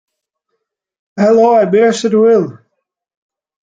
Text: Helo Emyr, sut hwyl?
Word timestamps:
Helo 1.21 1.47
Emyr, 1.63 1.91
sut 1.99 2.13
hwyl? 2.19 2.45